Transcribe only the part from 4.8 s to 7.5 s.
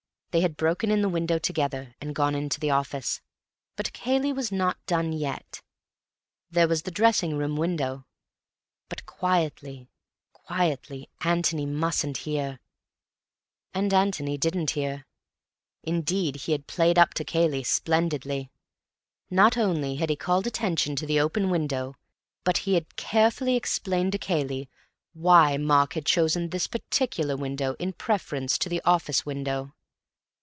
done yet. There was the dressing